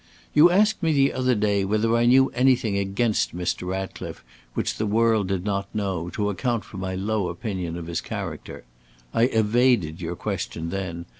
[0.33, 3.67] "You asked me the other day whether I knew anything against Mr.
[3.67, 4.23] Ratcliffe
[4.55, 8.63] which the world did not know, to account for my low opinion of his character.
[9.13, 11.05] I evaded your question then.